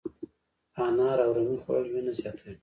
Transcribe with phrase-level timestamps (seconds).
[0.85, 2.53] انار او رومي خوړل وینه زیاتوي.